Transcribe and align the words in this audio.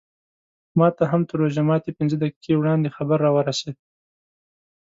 ماته 0.79 1.03
هم 1.11 1.21
تر 1.27 1.35
روژه 1.41 1.61
ماتي 1.69 1.91
پینځه 1.97 2.15
دقیقې 2.21 2.53
وړاندې 2.57 2.93
خبر 2.97 3.17
راورسېد. 3.25 3.77